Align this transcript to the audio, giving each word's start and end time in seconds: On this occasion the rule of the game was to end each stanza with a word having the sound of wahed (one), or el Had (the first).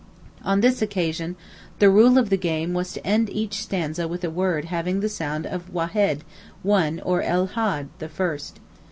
On 0.43 0.61
this 0.61 0.81
occasion 0.81 1.35
the 1.77 1.87
rule 1.91 2.17
of 2.17 2.31
the 2.31 2.35
game 2.37 2.73
was 2.73 2.91
to 2.93 3.05
end 3.05 3.29
each 3.29 3.61
stanza 3.61 4.07
with 4.07 4.23
a 4.23 4.31
word 4.31 4.65
having 4.65 4.99
the 4.99 5.07
sound 5.07 5.45
of 5.45 5.71
wahed 5.71 6.21
(one), 6.63 6.99
or 7.01 7.21
el 7.21 7.45
Had 7.53 7.89
(the 7.99 8.09
first). 8.09 8.59